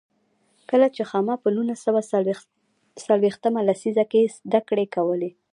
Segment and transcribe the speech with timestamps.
[0.69, 2.01] کله چې خاما په نولس سوه
[3.03, 5.31] څلوېښت مه لسیزه کې زده کړې کولې.